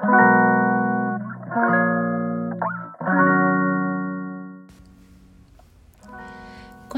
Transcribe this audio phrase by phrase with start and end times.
[0.00, 0.06] こ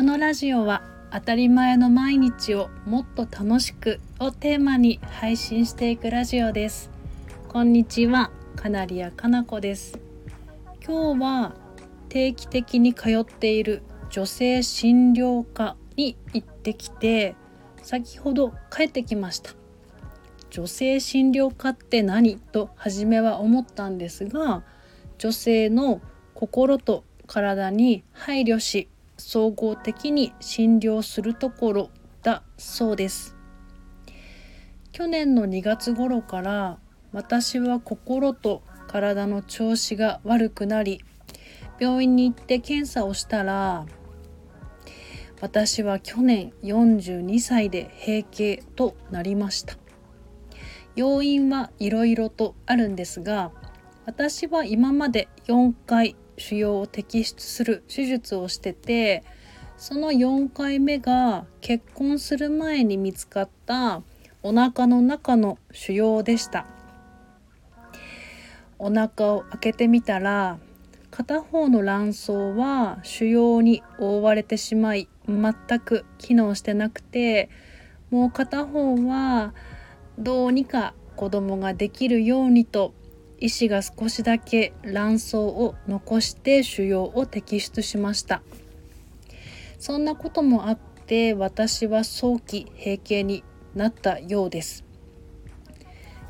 [0.02, 6.90] のラジオは当たり前の毎日をもっと楽しくをテーマに配信していくラジオです。
[7.48, 9.98] こんにちはカナリアかなこです。
[10.86, 11.54] 今日は
[12.08, 17.34] 定期的に通っている女性診療科に行ってきて
[17.82, 19.61] 先ほど帰ってきました。
[20.52, 22.36] 女性診療科って何？
[22.36, 24.62] と初めは思ったんですが
[25.16, 26.02] 女性の
[26.34, 31.90] 心と体に配慮し総合的に診療するところ
[32.22, 33.34] だそうです。
[34.92, 36.78] 去年の2月頃から
[37.12, 41.02] 私は心と体の調子が悪くなり
[41.80, 43.86] 病院に行って検査をしたら
[45.40, 49.81] 私は去年42歳で閉経となりました。
[50.96, 53.50] 要因はいろいろとあるんですが
[54.06, 59.24] 私は今まで4回腫瘍を摘出する手術をしてて
[59.76, 64.02] その4回目が結婚する前に見つかった
[64.42, 66.66] お腹の中の腫瘍でした。
[68.84, 70.58] お腹を開けてみたら
[71.12, 77.48] 片方の卵巣は腫瘍に覆われてしまい全く機能してなくて
[78.10, 79.54] もう片方は
[80.18, 82.94] どうにか子供ができるようにと
[83.38, 88.42] 医師が少しだけ卵巣を残して腫瘍を摘出しました。
[89.78, 93.42] そんなこともあって私は早期閉経に
[93.74, 94.84] なったようです。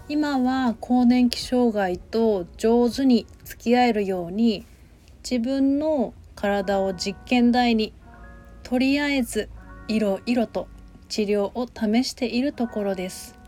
[0.09, 4.65] 今は更年期障害と上手に付き合えるように
[5.23, 7.93] 自分の体を実験台に
[8.63, 9.49] とりあえず
[9.87, 10.67] いろいろと
[11.09, 13.42] 治療を試しているところです。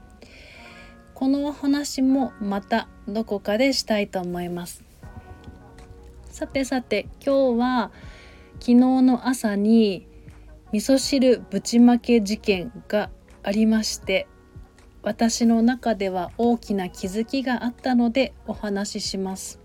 [1.14, 4.82] このお話もまたどこかでしたいと思います。
[6.26, 7.92] さてさて今日は
[8.54, 10.08] 昨日の朝に
[10.72, 13.10] 味噌汁ぶちまけ事件が
[13.44, 14.26] ありまして
[15.02, 19.60] 私の中では大きな気づきがあったのでお話しします。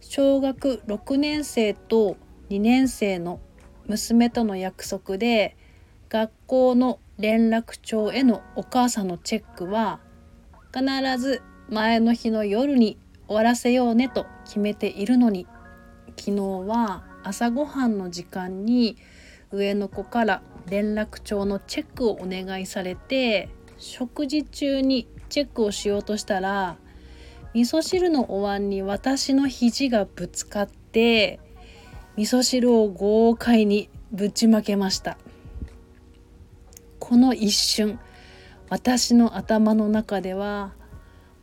[0.00, 2.16] 小学6年生と
[2.48, 3.40] 2年生の
[3.86, 5.56] 娘との約束で
[6.08, 10.00] 学校の連絡帳へのお母さんのチェックは
[10.72, 10.84] 必
[11.18, 15.46] ず前の日の夜に終わらせようねと決めているのに。
[16.16, 18.96] 昨日は朝ごはんの時間に
[19.50, 23.48] 上の子から連絡帳のチェックをお願いされて
[23.78, 26.76] 食事中にチェックをしようとしたら
[27.52, 31.40] 味噌汁のお椀に私の肘がぶつかって
[32.16, 35.18] 味噌汁を豪快にぶちまけました。
[37.04, 37.98] この一瞬
[38.70, 40.72] 私の頭の中では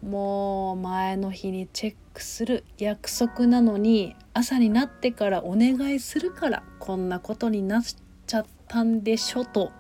[0.02, 7.84] もう前の日にチェックする約束なのに朝になってからお願いするからこんなことになっ
[8.26, 9.72] ちゃったんでしょと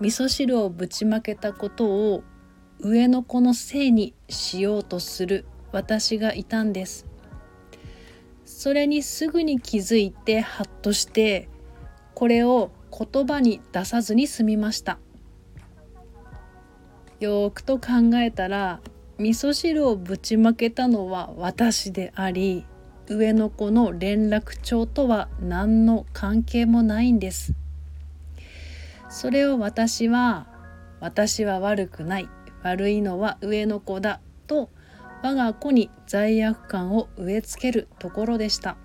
[0.00, 2.22] 味噌汁をぶちまけたことを
[2.78, 7.06] 上の子のせいにしようとする私がいたんです。
[8.44, 11.48] それにすぐに気づいてハッとして
[12.14, 14.98] これを言葉に出さずに済みました。
[17.18, 18.80] よーくと考えたら
[19.18, 22.66] 味噌汁をぶちまけたのは私であり
[23.08, 27.54] 上の子の連絡帳とは何の関係もないんです。
[29.08, 30.46] それを私は
[31.00, 32.28] 私は悪くない
[32.62, 34.70] 悪いのは上の子だと
[35.22, 38.76] 我が子に罪悪感を植え付けるところでした。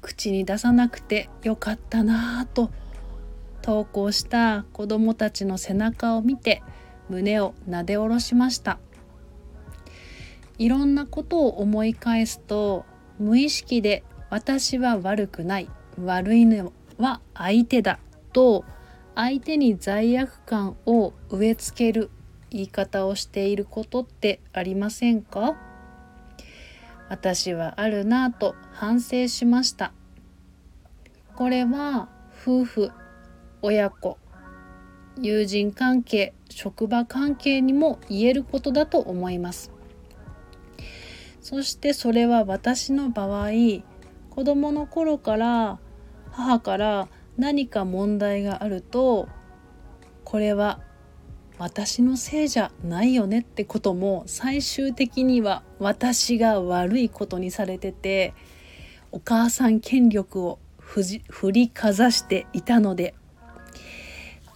[0.00, 2.70] 口に出さなくてよかったなぁと
[3.62, 6.62] 投稿した子どもたちの背中を見て
[7.08, 8.78] 胸をなで下ろしました。
[10.58, 12.84] いろんなことを思い返すと
[13.18, 15.68] 無意識で私は悪くない。
[16.02, 17.98] 悪いのは相手だ
[18.32, 18.64] と
[19.14, 22.10] 相手に罪悪感を植え付ける
[22.50, 25.56] 言い方をしていることってありませんか？
[27.10, 29.92] 私はあるなぁと反省しました。
[31.34, 32.08] これは
[32.40, 32.92] 夫婦
[33.62, 34.16] 親子
[35.20, 39.72] 友人関係職場関係にも言えることだと思います。
[41.40, 43.50] そしてそれは私の場合
[44.30, 45.80] 子供の頃から
[46.30, 49.28] 母から何か問題があると
[50.22, 50.80] これは
[51.60, 58.32] 私のせいじゃないよねってことも最終的には私が悪いことにされてて
[59.12, 63.14] お母さん権力を振りかざしていたので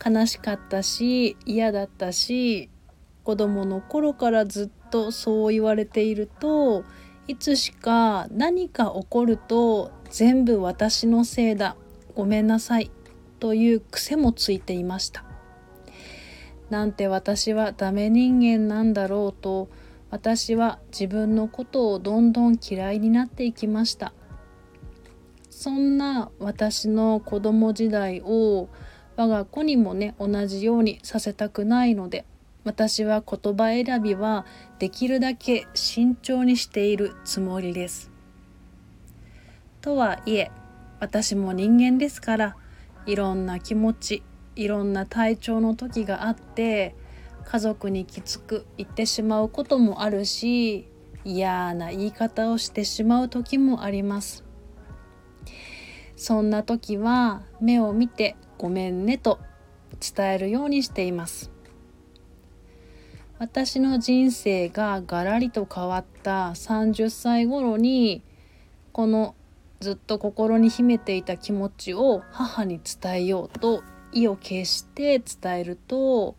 [0.03, 2.71] 悲しかったし嫌だったし
[3.23, 6.85] 子供の頃からずっとそう言われていると
[7.29, 11.77] いつしか何か起こると全部私のせいだ
[12.15, 12.91] ごめんなさい
[13.41, 15.34] という癖もついていました。
[16.71, 19.69] なんて私はダメ人間なんだろうと
[20.11, 24.13] 私は自分のことをどんどん嫌いになっていきました
[25.51, 28.69] そんな私の子供時代を
[29.17, 32.25] 我が子にもね同じようにさせたくないので
[32.65, 34.47] 私は言葉選びは
[34.79, 38.11] できるだけ慎重にしているつもりです。
[39.83, 40.51] とはいえ
[40.99, 42.57] 私も人間ですから
[43.05, 44.23] いろんな気持ち
[44.57, 46.95] いろんな体調の時があって
[47.45, 50.89] 家族にきつく言ってしまうこともあるし
[51.25, 54.45] 嫌な言い方をしてしまう時もあります。
[56.17, 59.39] そんな時は目を見てごめんねと
[60.01, 61.51] 伝えるようにしています。
[63.39, 68.23] 私の人生がガラリと変わった30歳頃に
[68.93, 69.35] この
[69.81, 73.83] ずっと心に秘めていた気持ちを母に伝えようと
[74.15, 76.37] 意を決して伝えると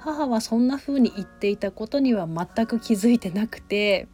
[0.00, 4.06] 母はそんな風に言っていたことには全く気づいてなくて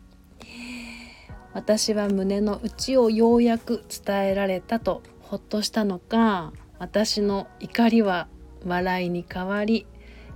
[1.53, 8.29] 私は胸の内をようやく伝えられたとほっとしたのか私の怒りは
[8.65, 9.87] 笑いに変わり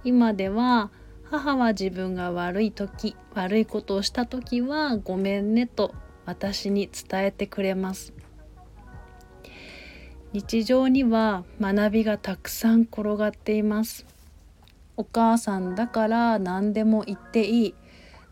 [0.04, 0.90] 今では
[1.24, 5.94] 母は自分が悪い時悪いことをした時はごめんねと
[6.24, 8.12] 私に伝えてくれます。
[10.32, 14.04] 日常には学びがたくさん転がっています。
[14.98, 17.74] お母さんだから何でも言っていい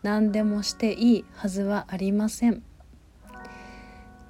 [0.03, 2.61] 何でもしていいはずはありません。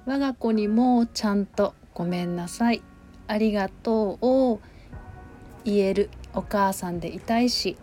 [0.06, 2.82] 我が子にもちゃんとごめんなさい。
[3.26, 4.60] ありがとうを
[5.64, 7.76] 言えるお母さんでいたいし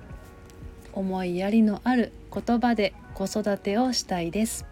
[0.93, 4.65] 思いやりのある言葉で子育てをしたいです。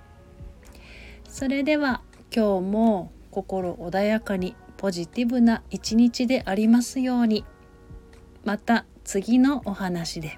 [1.30, 2.01] それでは
[2.36, 7.45] 今日も心穏やかにポジティブな一日でありますように
[8.44, 10.38] また次のお話で。